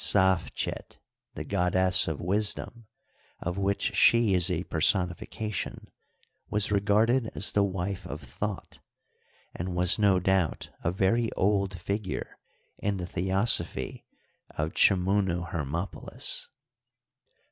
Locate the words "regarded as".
6.71-7.51